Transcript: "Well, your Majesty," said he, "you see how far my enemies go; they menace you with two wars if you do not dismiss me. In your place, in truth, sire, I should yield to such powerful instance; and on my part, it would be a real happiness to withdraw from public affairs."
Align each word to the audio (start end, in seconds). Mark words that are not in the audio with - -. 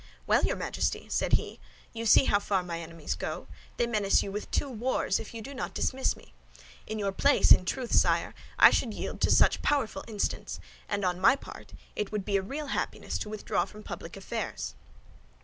"Well, 0.25 0.43
your 0.45 0.55
Majesty," 0.55 1.07
said 1.09 1.33
he, 1.33 1.59
"you 1.93 2.07
see 2.07 2.25
how 2.25 2.39
far 2.39 2.63
my 2.63 2.79
enemies 2.81 3.13
go; 3.13 3.47
they 3.77 3.85
menace 3.85 4.23
you 4.23 4.31
with 4.31 4.49
two 4.49 4.67
wars 4.67 5.19
if 5.19 5.31
you 5.31 5.43
do 5.43 5.53
not 5.53 5.75
dismiss 5.75 6.15
me. 6.17 6.33
In 6.87 6.97
your 6.97 7.11
place, 7.11 7.51
in 7.51 7.65
truth, 7.65 7.93
sire, 7.93 8.33
I 8.57 8.71
should 8.71 8.95
yield 8.95 9.21
to 9.21 9.29
such 9.29 9.61
powerful 9.61 10.03
instance; 10.07 10.59
and 10.89 11.05
on 11.05 11.19
my 11.21 11.35
part, 11.35 11.73
it 11.95 12.11
would 12.11 12.25
be 12.25 12.37
a 12.37 12.41
real 12.41 12.65
happiness 12.73 13.19
to 13.19 13.29
withdraw 13.29 13.65
from 13.65 13.83
public 13.83 14.17
affairs." 14.17 14.73